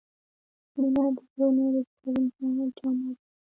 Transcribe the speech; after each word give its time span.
•مینه 0.79 1.03
د 1.15 1.17
زړونو 1.31 1.63
د 1.73 1.75
تړون 1.95 2.23
جامه 2.75 3.09
ده. 3.15 3.21